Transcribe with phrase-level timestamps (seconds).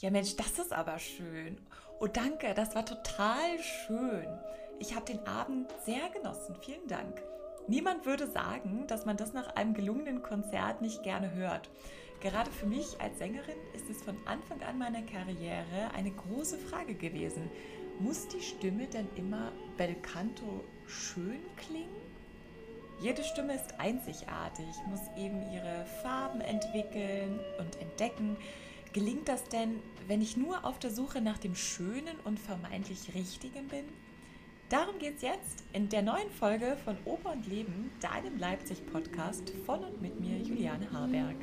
[0.00, 1.58] Ja Mensch, das ist aber schön.
[1.98, 4.28] Oh danke, das war total schön.
[4.78, 6.54] Ich habe den Abend sehr genossen.
[6.60, 7.20] Vielen Dank.
[7.66, 11.68] Niemand würde sagen, dass man das nach einem gelungenen Konzert nicht gerne hört.
[12.20, 16.94] Gerade für mich als Sängerin ist es von Anfang an meiner Karriere eine große Frage
[16.94, 17.50] gewesen.
[17.98, 22.08] Muss die Stimme denn immer bel canto schön klingen?
[23.00, 28.36] Jede Stimme ist einzigartig, muss eben ihre Farben entwickeln und entdecken.
[28.98, 33.68] Gelingt das denn, wenn ich nur auf der Suche nach dem Schönen und vermeintlich Richtigen
[33.68, 33.84] bin?
[34.70, 39.84] Darum geht es jetzt in der neuen Folge von Oper und Leben, deinem Leipzig-Podcast von
[39.84, 41.36] und mit mir, Juliane Harberg.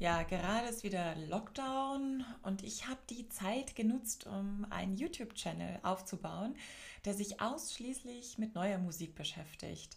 [0.00, 6.56] Ja, gerade ist wieder Lockdown und ich habe die Zeit genutzt, um einen YouTube-Channel aufzubauen,
[7.04, 9.96] der sich ausschließlich mit neuer Musik beschäftigt.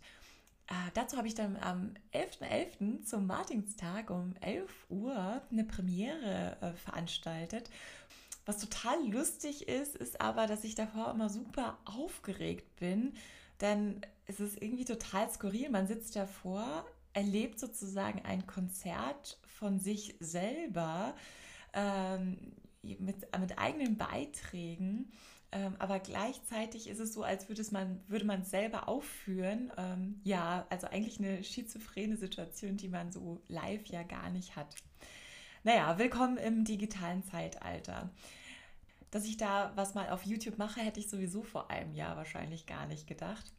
[0.70, 2.78] Äh, dazu habe ich dann am 11.11.
[2.80, 3.04] .11.
[3.04, 7.70] zum Martinstag um 11 Uhr eine Premiere äh, veranstaltet.
[8.46, 13.14] Was total lustig ist, ist aber, dass ich davor immer super aufgeregt bin,
[13.62, 15.70] denn es ist irgendwie total skurril.
[15.70, 21.16] Man sitzt davor, erlebt sozusagen ein Konzert von sich selber
[21.74, 25.12] ähm, mit, mit eigenen Beiträgen.
[25.52, 29.72] Ähm, aber gleichzeitig ist es so, als würde, es man, würde man selber aufführen.
[29.78, 34.76] Ähm, ja, also eigentlich eine schizophrene Situation, die man so live ja gar nicht hat.
[35.64, 38.12] Naja, willkommen im digitalen Zeitalter.
[39.12, 42.68] Dass ich da was mal auf YouTube mache, hätte ich sowieso vor einem Jahr wahrscheinlich
[42.68, 43.52] gar nicht gedacht.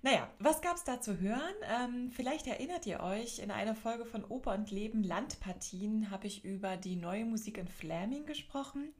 [0.00, 1.54] Naja, was gab es da zu hören?
[1.68, 6.44] Ähm, vielleicht erinnert ihr euch, in einer Folge von Oper und Leben Landpartien habe ich
[6.44, 8.94] über die neue Musik in Flaming gesprochen.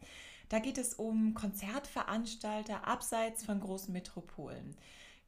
[0.48, 4.76] Da geht es um Konzertveranstalter abseits von großen Metropolen.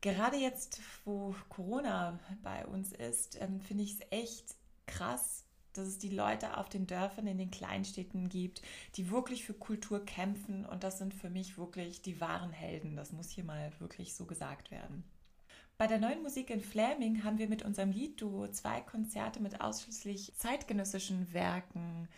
[0.00, 4.54] Gerade jetzt, wo Corona bei uns ist, ähm, finde ich es echt
[4.86, 8.62] krass, dass es die Leute auf den Dörfern, in den Kleinstädten gibt,
[8.96, 10.64] die wirklich für Kultur kämpfen.
[10.64, 12.96] Und das sind für mich wirklich die wahren Helden.
[12.96, 15.04] Das muss hier mal wirklich so gesagt werden.
[15.76, 20.34] Bei der neuen Musik in Flaming haben wir mit unserem Liedduo zwei Konzerte mit ausschließlich
[20.36, 22.08] zeitgenössischen Werken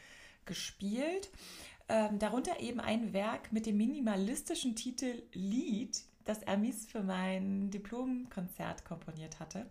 [0.46, 1.30] gespielt.
[1.88, 8.84] Ähm, darunter eben ein Werk mit dem minimalistischen Titel Lied, das Hermes für mein Diplomkonzert
[8.84, 9.66] komponiert hatte.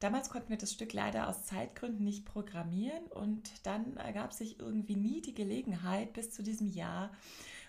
[0.00, 4.96] Damals konnten wir das Stück leider aus Zeitgründen nicht programmieren und dann ergab sich irgendwie
[4.96, 7.10] nie die Gelegenheit bis zu diesem Jahr,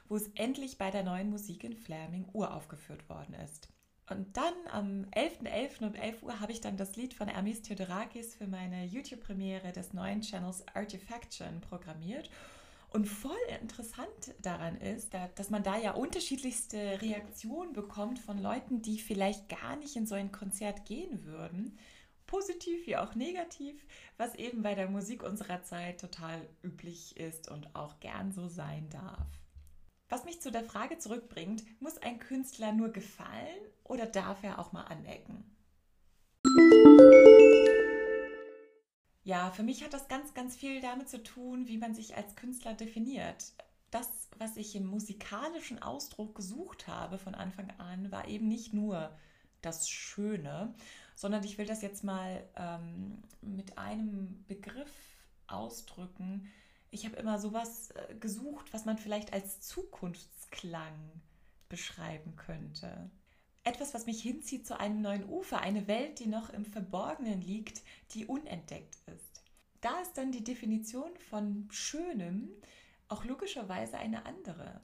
[0.10, 3.70] wo es endlich bei der neuen Musik in Flaming uraufgeführt worden ist.
[4.10, 5.82] Und dann am 11.11.
[5.82, 5.88] .11.
[5.88, 9.94] um 11 Uhr habe ich dann das Lied von Hermes Theodorakis für meine YouTube-Premiere des
[9.94, 12.30] neuen Channels Artifaction programmiert.
[12.90, 18.98] Und voll interessant daran ist, dass man da ja unterschiedlichste Reaktionen bekommt von Leuten, die
[19.00, 21.78] vielleicht gar nicht in so ein Konzert gehen würden.
[22.26, 23.86] Positiv wie auch negativ,
[24.18, 28.90] was eben bei der Musik unserer Zeit total üblich ist und auch gern so sein
[28.90, 29.28] darf.
[30.10, 34.72] Was mich zu der Frage zurückbringt, muss ein Künstler nur gefallen oder darf er auch
[34.72, 35.44] mal anecken?
[39.28, 42.38] Ja, für mich hat das ganz, ganz viel damit zu tun, wie man sich als
[42.38, 43.52] Künstler definiert.
[43.92, 44.08] Das,
[44.38, 49.12] was ich im musikalischen Ausdruck gesucht habe von Anfang an, war eben nicht nur
[49.62, 50.74] das Schöne,
[51.18, 54.94] sondern ich will das jetzt mal ähm, mit einem Begriff
[55.48, 56.50] ausdrücken,
[56.90, 60.94] ich habe immer sowas äh, gesucht, was man vielleicht als Zukunftsklang
[61.68, 63.10] beschreiben könnte.
[63.68, 67.82] Etwas, was mich hinzieht zu einem neuen Ufer, eine Welt, die noch im Verborgenen liegt,
[68.12, 69.44] die unentdeckt ist.
[69.82, 72.48] Da ist dann die Definition von Schönem
[73.10, 74.80] auch logischerweise eine andere.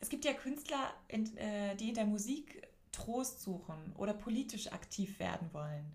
[0.00, 5.48] Es gibt ja Künstler, äh, die in der Musik Trost suchen oder politisch aktiv werden
[5.52, 5.92] wollen.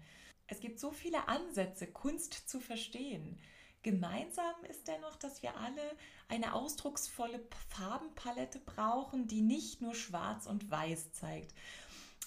[0.48, 3.42] Es gibt so viele Ansätze, Kunst zu verstehen.
[3.84, 5.82] Gemeinsam ist dennoch, dass wir alle
[6.30, 11.54] eine ausdrucksvolle Farbenpalette brauchen, die nicht nur schwarz und weiß zeigt.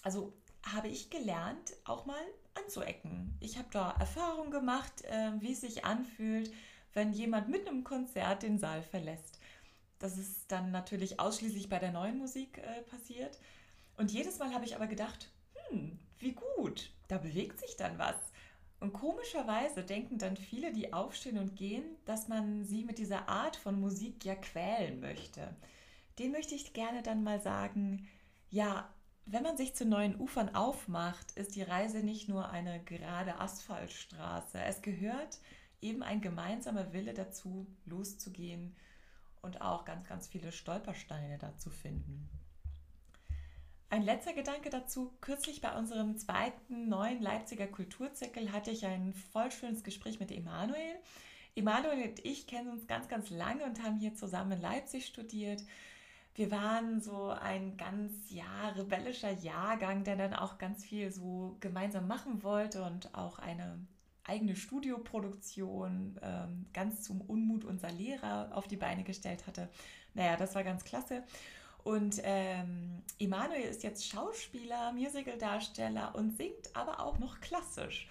[0.02, 2.20] Also habe ich gelernt, auch mal
[2.54, 3.36] anzuecken.
[3.40, 6.52] Ich habe da Erfahrung gemacht, äh, wie es sich anfühlt,
[6.92, 9.38] wenn jemand mit einem Konzert den Saal verlässt.
[9.98, 13.38] Das ist dann natürlich ausschließlich bei der neuen Musik äh, passiert.
[13.96, 15.30] Und jedes Mal habe ich aber gedacht,
[15.68, 18.16] hm, wie gut, da bewegt sich dann was.
[18.78, 23.56] Und komischerweise denken dann viele, die aufstehen und gehen, dass man sie mit dieser Art
[23.56, 25.56] von Musik ja quälen möchte.
[26.18, 28.06] Den möchte ich gerne dann mal sagen,
[28.50, 28.88] ja,
[29.24, 34.60] wenn man sich zu neuen Ufern aufmacht, ist die Reise nicht nur eine gerade Asphaltstraße.
[34.60, 35.40] Es gehört
[35.80, 38.76] eben ein gemeinsamer Wille dazu, loszugehen
[39.42, 42.28] und auch ganz, ganz viele Stolpersteine dazu finden.
[43.88, 45.12] Ein letzter Gedanke dazu.
[45.20, 50.96] Kürzlich bei unserem zweiten neuen Leipziger Kulturzirkel hatte ich ein voll schönes Gespräch mit Emanuel.
[51.54, 55.62] Emanuel und ich kennen uns ganz, ganz lange und haben hier zusammen in Leipzig studiert.
[56.34, 62.08] Wir waren so ein ganz ja, rebellischer Jahrgang, der dann auch ganz viel so gemeinsam
[62.08, 63.78] machen wollte und auch eine
[64.24, 69.68] eigene Studioproduktion ähm, ganz zum Unmut unserer Lehrer auf die Beine gestellt hatte.
[70.14, 71.22] Naja, das war ganz klasse.
[71.86, 78.08] Und ähm, Emanuel ist jetzt Schauspieler, Musicaldarsteller und singt aber auch noch klassisch.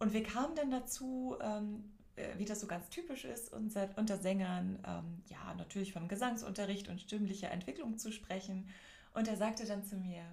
[0.00, 4.18] Und wir kamen dann dazu, ähm, äh, wie das so ganz typisch ist, unter, unter
[4.18, 8.68] Sängern, ähm, ja, natürlich von Gesangsunterricht und stimmlicher Entwicklung zu sprechen.
[9.12, 10.24] Und er sagte dann zu mir,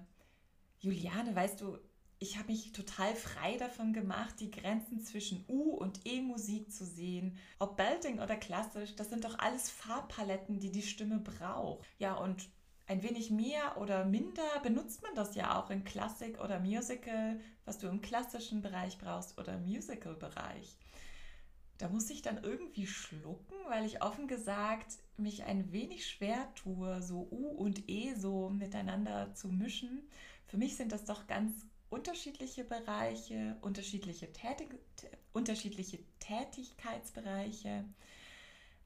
[0.80, 1.78] Juliane, weißt du,
[2.18, 7.36] ich habe mich total frei davon gemacht, die Grenzen zwischen U- und E-Musik zu sehen.
[7.60, 11.86] Ob Belting oder klassisch, das sind doch alles Farbpaletten, die die Stimme braucht.
[12.00, 12.48] Ja, und
[12.86, 17.78] ein wenig mehr oder minder benutzt man das ja auch in Klassik oder Musical, was
[17.78, 20.76] du im klassischen Bereich brauchst oder Musical-Bereich.
[21.78, 27.02] Da muss ich dann irgendwie schlucken, weil ich offen gesagt mich ein wenig schwer tue,
[27.02, 30.08] so U und E so miteinander zu mischen.
[30.46, 34.78] Für mich sind das doch ganz unterschiedliche Bereiche, unterschiedliche, Tätig
[35.32, 37.84] unterschiedliche Tätigkeitsbereiche.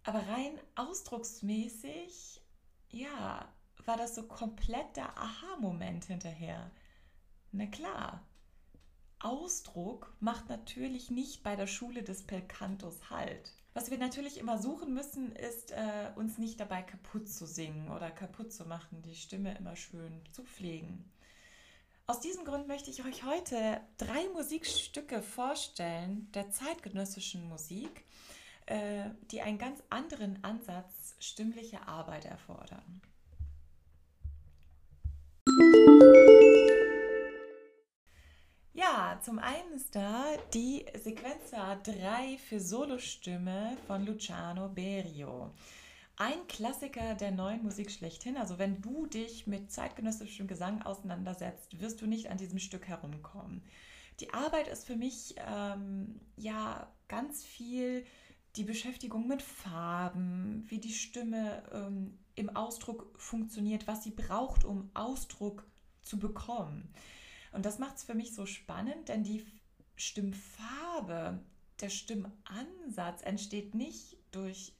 [0.04, 2.40] Aber rein ausdrucksmäßig,
[2.90, 3.52] ja,
[3.87, 6.71] war das so komplett der Aha-Moment hinterher.
[7.53, 8.23] Na klar,
[9.21, 13.53] Ausdruck macht natürlich nicht bei der Schule des Pelcantos Halt.
[13.75, 18.11] Was wir natürlich immer suchen müssen, ist, äh, uns nicht dabei kaputt zu singen oder
[18.11, 21.11] kaputt zu machen, die Stimme immer schön zu pflegen.
[22.06, 28.05] Aus diesem Grund möchte ich euch heute drei Musikstücke vorstellen der zeitgenössischen Musik,
[28.67, 33.03] äh, die einen ganz anderen Ansatz stimmlicher Arbeit erfordern.
[38.76, 45.50] Ja, zum einen ist da die Sequenza 3 für Solostimme von Luciano Berio.
[46.19, 48.37] Ein Klassiker der neuen Musik schlechthin.
[48.37, 53.62] Also wenn du dich mit zeitgenössischem Gesang auseinandersetzt, wirst du nicht an diesem Stück herumkommen.
[54.20, 58.05] Die Arbeit ist für mich ähm, ja ganz viel
[58.56, 64.90] die Beschäftigung mit Farben, wie die Stimme ähm, im Ausdruck funktioniert, was sie braucht, um
[64.93, 65.64] Ausdruck
[66.02, 66.93] zu bekommen.
[67.52, 69.46] Und das macht es für mich so spannend, denn die
[69.96, 71.40] Stimmfarbe,
[71.81, 74.72] der Stimmansatz entsteht nicht durch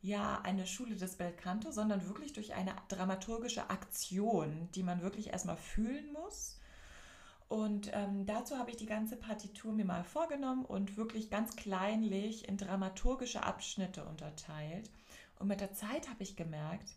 [0.00, 5.56] ja eine Schule des Belcanto, sondern wirklich durch eine dramaturgische Aktion, die man wirklich erstmal
[5.56, 6.60] fühlen muss.
[7.48, 12.48] Und ähm, dazu habe ich die ganze Partitur mir mal vorgenommen und wirklich ganz kleinlich
[12.48, 14.90] in dramaturgische Abschnitte unterteilt.
[15.38, 16.94] Und mit der Zeit habe ich gemerkt,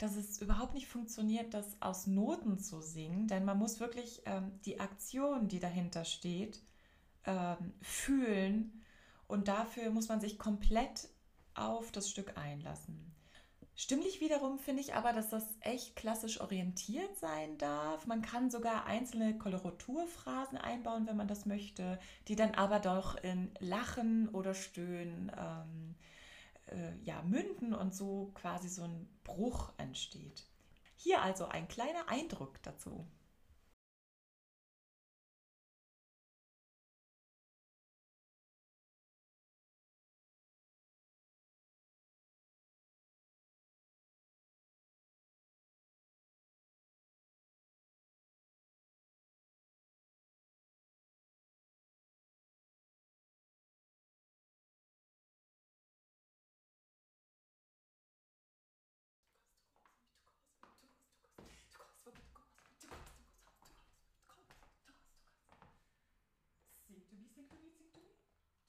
[0.00, 4.58] dass es überhaupt nicht funktioniert, das aus Noten zu singen, denn man muss wirklich ähm,
[4.64, 6.62] die Aktion, die dahinter steht,
[7.26, 8.82] ähm, fühlen
[9.26, 11.08] und dafür muss man sich komplett
[11.54, 13.14] auf das Stück einlassen.
[13.76, 18.06] Stimmlich wiederum finde ich aber, dass das echt klassisch orientiert sein darf.
[18.06, 21.98] Man kann sogar einzelne Koloraturphrasen einbauen, wenn man das möchte,
[22.28, 25.94] die dann aber doch in Lachen oder Stöhnen ähm,
[26.70, 30.46] äh, ja, münden und so quasi so ein Bruch entsteht.
[30.96, 33.06] Hier also ein kleiner Eindruck dazu.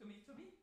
[0.02, 0.61] To me, to me.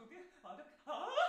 [0.00, 0.16] 어떻게?
[0.42, 0.64] 아, 네?
[0.86, 1.19] 아!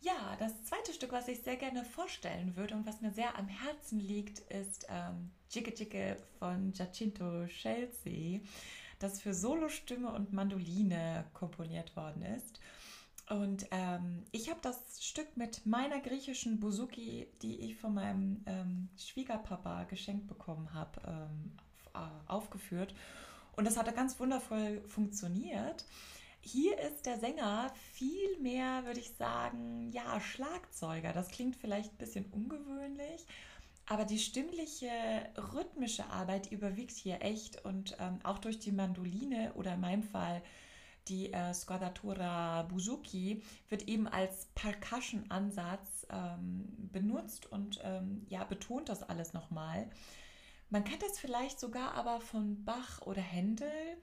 [0.00, 3.48] Ja, das zweite Stück, was ich sehr gerne vorstellen würde und was mir sehr am
[3.48, 8.42] Herzen liegt, ist ähm, Jigge Jigge von Giacinto Scelsi,
[8.98, 12.60] das für Solostimme und Mandoline komponiert worden ist.
[13.28, 18.88] Und ähm, ich habe das Stück mit meiner griechischen Bouzouki, die ich von meinem ähm,
[18.96, 21.52] Schwiegerpapa geschenkt bekommen habe, ähm,
[21.94, 22.94] äh, aufgeführt.
[23.56, 25.84] Und das hatte ganz wundervoll funktioniert.
[26.46, 31.12] Hier ist der Sänger viel mehr, würde ich sagen, ja, Schlagzeuger.
[31.12, 33.26] Das klingt vielleicht ein bisschen ungewöhnlich,
[33.86, 34.88] aber die stimmliche,
[35.36, 40.40] rhythmische Arbeit überwiegt hier echt und ähm, auch durch die Mandoline oder in meinem Fall
[41.08, 49.02] die äh, Squadratura Buzuki wird eben als Percussion-Ansatz ähm, benutzt und ähm, ja, betont das
[49.02, 49.90] alles nochmal.
[50.70, 53.96] Man kennt das vielleicht sogar aber von Bach oder Händel.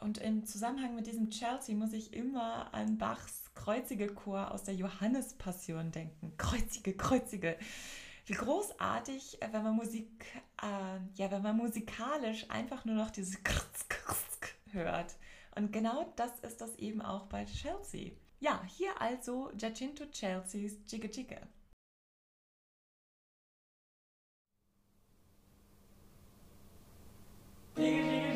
[0.00, 4.74] Und im Zusammenhang mit diesem Chelsea muss ich immer an Bachs kreuzige Chor aus der
[4.74, 6.36] Johannespassion denken.
[6.36, 7.56] Kreuzige, kreuzige.
[8.26, 10.26] Wie großartig, äh, wenn man Musik,
[10.62, 15.14] äh, ja, wenn man musikalisch einfach nur noch dieses Krz, Krz, Krz hört.
[15.54, 18.12] Und genau das ist das eben auch bei Chelsea.
[18.40, 21.40] Ja, hier also Giacinto Chelseas Jigge Jigge.
[27.76, 28.35] Jigge, Jigge.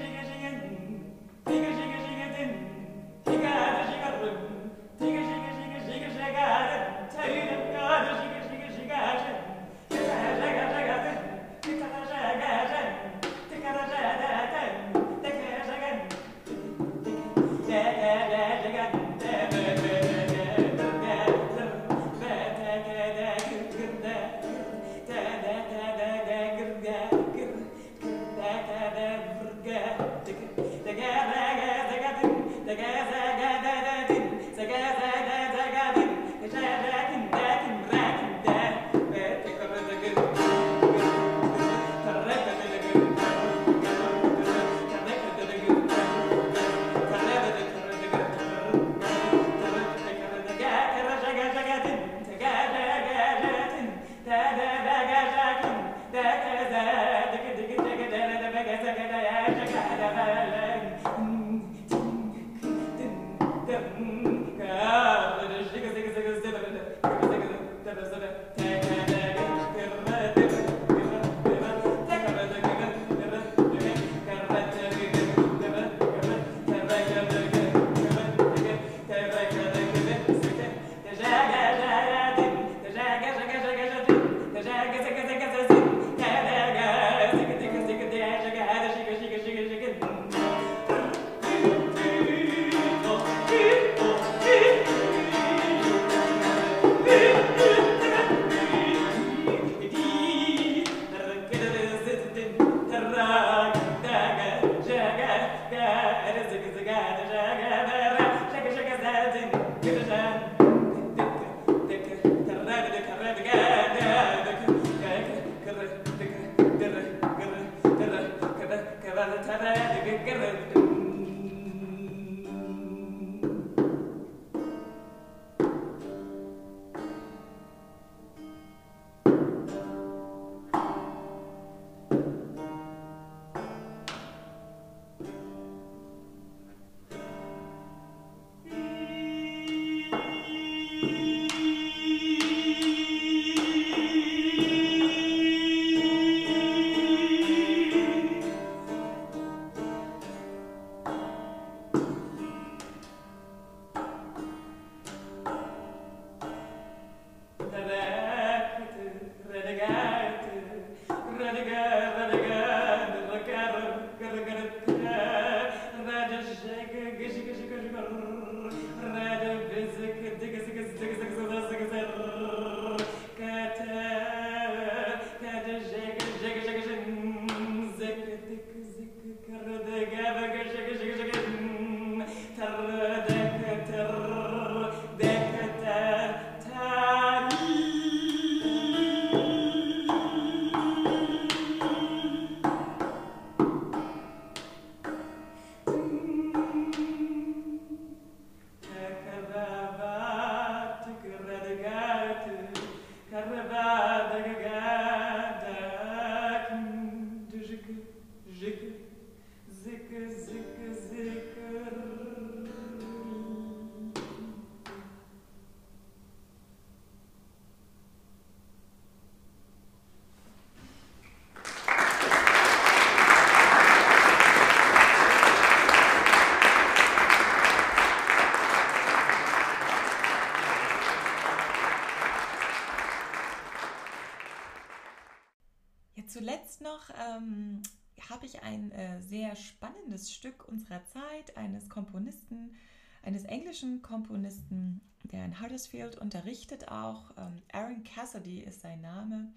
[240.21, 242.75] Spannendes Stück unserer Zeit eines Komponisten,
[243.23, 247.31] eines englischen Komponisten, der in Huddersfield unterrichtet auch.
[247.37, 249.53] Ähm, Aaron Cassidy ist sein Name,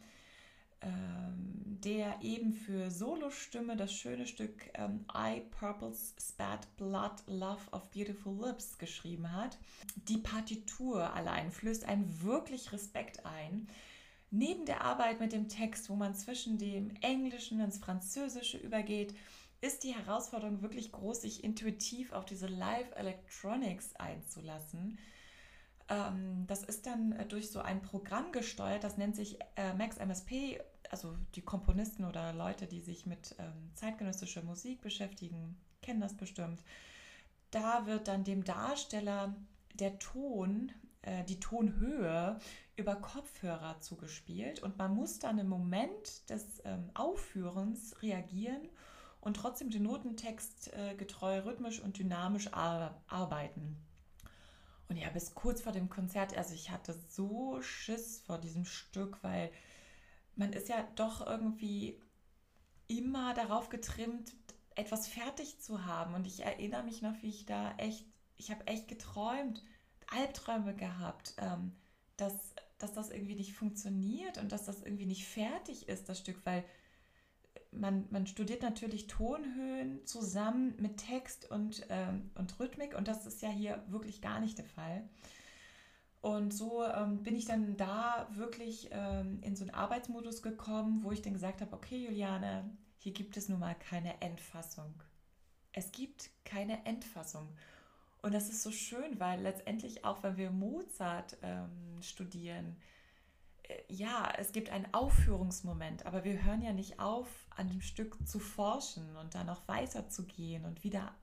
[0.82, 7.90] ähm, der eben für Solostimme das schöne Stück ähm, I Purple's Spat Blood Love of
[7.92, 9.58] Beautiful Lips geschrieben hat.
[10.08, 13.68] Die Partitur allein flößt einen wirklich Respekt ein
[14.36, 19.14] neben der Arbeit mit dem Text, wo man zwischen dem Englischen ins Französische übergeht,
[19.64, 25.00] ist die Herausforderung wirklich groß, sich intuitiv auf diese Live Electronics einzulassen.
[25.88, 29.96] Ähm, das ist dann äh, durch so ein Programm gesteuert, das nennt sich äh, Max
[29.98, 30.60] MSP,
[30.92, 36.62] also die Komponisten oder Leute, die sich mit ähm, zeitgenössischer Musik beschäftigen, kennen das bestimmt.
[37.50, 39.34] Da wird dann dem Darsteller
[39.76, 40.74] der Ton,
[41.04, 42.38] äh, die Tonhöhe
[42.76, 48.68] über Kopfhörer zugespielt und man muss dann im Moment des ähm, Aufführens reagieren
[49.24, 53.78] und trotzdem den Notentext äh, getreu rhythmisch und dynamisch ar arbeiten.
[54.90, 59.24] Und ja, bis kurz vor dem Konzert, also ich hatte so Schiss vor diesem Stück,
[59.24, 59.52] weil
[60.36, 62.00] man ist ja doch irgendwie
[62.88, 64.34] immer darauf getrimmt,
[64.76, 66.16] etwas fertig zu haben.
[66.16, 68.06] Und ich erinnere mich noch, wie ich da echt,
[68.36, 69.64] ich habe echt geträumt,
[70.08, 71.34] Albträume gehabt.
[71.38, 71.72] Ähm,
[72.18, 76.46] dass, dass das irgendwie nicht funktioniert und dass das irgendwie nicht fertig ist, das Stück,
[76.46, 76.64] weil
[77.80, 83.42] man, man studiert natürlich Tonhöhen zusammen mit Text und, ähm, und Rhythmik und das ist
[83.42, 85.08] ja hier wirklich gar nicht der Fall.
[86.22, 91.12] Und so ähm, bin ich dann da wirklich ähm, in so einen Arbeitsmodus gekommen, wo
[91.12, 94.94] ich dann gesagt habe, okay Juliane, hier gibt es nun mal keine Endfassung.
[95.74, 97.50] Es gibt keine Endfassung.
[98.22, 102.78] Und das ist so schön, weil letztendlich auch, wenn wir Mozart ähm, studieren,
[103.88, 108.40] ja, es gibt einen Aufführungsmoment, aber wir hören ja nicht auf, an dem Stück zu
[108.40, 111.14] forschen und dann noch weiterzugehen und wieder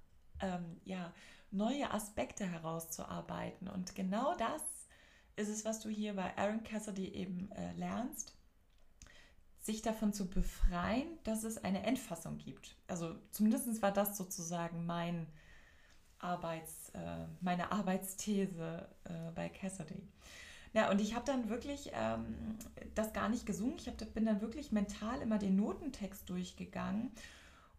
[0.40, 1.12] ähm, ja,
[1.50, 3.68] neue Aspekte herauszuarbeiten.
[3.68, 4.62] Und genau das
[5.36, 8.36] ist es, was du hier bei Aaron Cassidy eben äh, lernst,
[9.58, 12.76] sich davon zu befreien, dass es eine Endfassung gibt.
[12.86, 15.26] Also zumindest war das sozusagen mein
[16.18, 20.08] Arbeits, äh, meine Arbeitsthese äh, bei Cassidy.
[20.72, 22.56] Ja, und ich habe dann wirklich ähm,
[22.94, 23.76] das gar nicht gesungen.
[23.78, 27.10] Ich hab, bin dann wirklich mental immer den Notentext durchgegangen.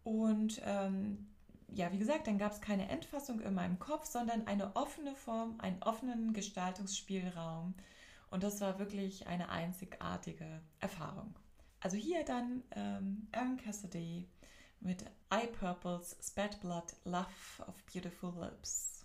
[0.04, 1.26] Und ähm,
[1.68, 5.54] ja, wie gesagt, dann gab es keine Endfassung in meinem Kopf, sondern eine offene Form,
[5.58, 7.74] einen offenen Gestaltungsspielraum.
[8.30, 11.34] Und das war wirklich eine einzigartige Erfahrung.
[11.80, 14.28] Also hier dann ähm, Aaron Cassidy
[14.80, 17.26] mit Eye Purples Spat Blood Love
[17.66, 19.01] of Beautiful Lips.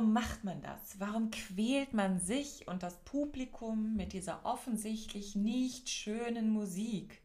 [0.00, 0.98] Warum macht man das?
[0.98, 7.20] Warum quält man sich und das Publikum mit dieser offensichtlich nicht schönen Musik?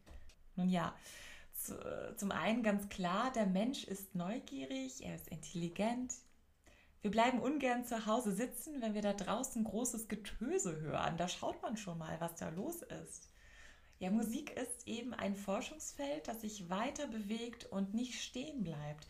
[0.56, 0.94] Nun ja,
[1.54, 1.74] zu,
[2.18, 6.12] zum einen ganz klar, der Mensch ist neugierig, er ist intelligent.
[7.00, 11.16] Wir bleiben ungern zu Hause sitzen, wenn wir da draußen großes Getöse hören.
[11.16, 13.30] Da schaut man schon mal, was da los ist.
[14.00, 19.08] Ja, Musik ist eben ein Forschungsfeld, das sich weiter bewegt und nicht stehen bleibt.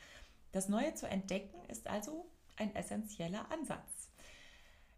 [0.52, 4.10] Das Neue zu entdecken ist also ein essentieller Ansatz.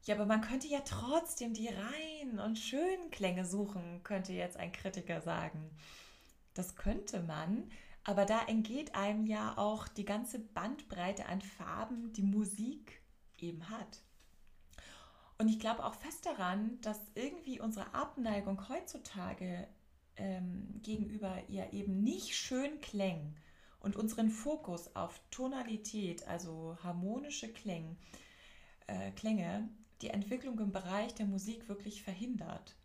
[0.04, 4.72] Ja, aber man könnte ja trotzdem die reinen und schönen Klänge suchen, könnte jetzt ein
[4.72, 5.70] Kritiker sagen.
[6.54, 7.70] Das könnte man,
[8.04, 13.02] aber da entgeht einem ja auch die ganze Bandbreite an Farben, die Musik
[13.36, 14.00] eben hat.
[15.36, 19.68] Und ich glaube auch fest daran, dass irgendwie unsere Abneigung heutzutage
[20.16, 23.36] ähm, gegenüber ihr eben nicht schön Klängen
[23.80, 27.96] und unseren Fokus auf Tonalität, also harmonische Klänge,
[28.86, 29.68] äh, Klänge,
[30.02, 32.76] die Entwicklung im Bereich der Musik wirklich verhindert.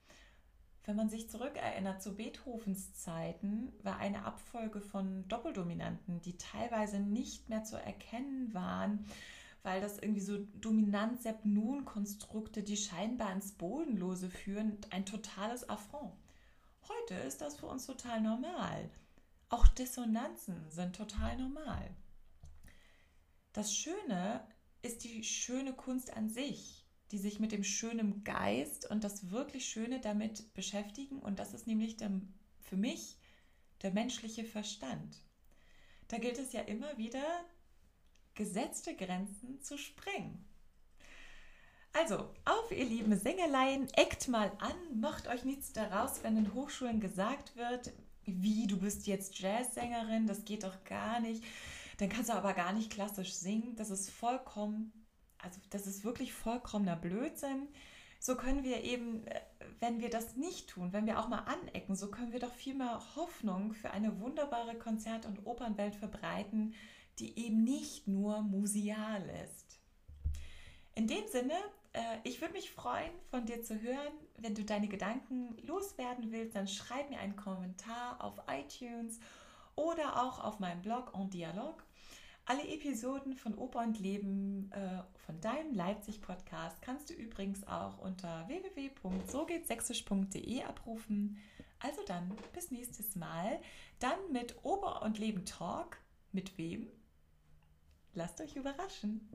[0.86, 7.50] Wenn man sich zurückerinnert zu Beethovens Zeiten, war eine Abfolge von Doppeldominanten, die teilweise nicht
[7.50, 9.06] mehr zu erkennen waren,
[9.62, 16.12] weil das irgendwie so Dominant-Sep-Nun-Konstrukte, die scheinbar ins Bodenlose führen, ein totales Affront.
[16.90, 18.90] Heute ist das für uns total normal.
[19.54, 21.88] Auch Dissonanzen sind total normal.
[23.52, 24.44] Das Schöne
[24.82, 29.70] ist die schöne Kunst an sich, die sich mit dem schönen Geist und das wirklich
[29.70, 31.20] Schöne damit beschäftigen.
[31.20, 32.10] Und das ist nämlich der,
[32.62, 33.20] für mich
[33.84, 35.22] der menschliche Verstand.
[36.08, 37.24] Da gilt es ja immer wieder,
[38.34, 40.44] gesetzte Grenzen zu sprengen.
[41.92, 47.00] Also, auf ihr lieben Sängeleien, eckt mal an, macht euch nichts daraus, wenn in Hochschulen
[47.00, 47.94] gesagt wird,
[48.26, 51.44] wie, du bist jetzt Jazzsängerin, das geht doch gar nicht.
[51.98, 53.76] Dann kannst du aber gar nicht klassisch singen.
[53.76, 54.92] Das ist vollkommen,
[55.38, 57.68] also das ist wirklich vollkommener Blödsinn.
[58.20, 59.42] So können wir eben, äh,
[59.80, 62.74] wenn wir das nicht tun, wenn wir auch mal anecken, so können wir doch viel
[62.74, 66.74] mehr Hoffnung für eine wunderbare Konzert- und Opernwelt verbreiten,
[67.20, 69.80] die eben nicht nur museal ist.
[70.96, 71.56] In dem Sinne
[71.94, 74.14] äh, ich würde mich freuen, von dir zu hören.
[74.38, 79.20] Wenn du deine Gedanken loswerden willst, dann schreib mir einen Kommentar auf iTunes
[79.76, 81.84] oder auch auf meinem Blog En Dialog.
[82.46, 88.46] Alle Episoden von Oper und Leben äh, von deinem Leipzig-Podcast kannst du übrigens auch unter
[88.50, 91.38] www.sogehtsächsisch.de abrufen.
[91.80, 93.62] Also dann, bis nächstes Mal.
[94.00, 96.00] Dann mit Oper und Leben Talk.
[96.34, 96.90] Mit wem?
[98.14, 99.30] Lasst euch überraschen.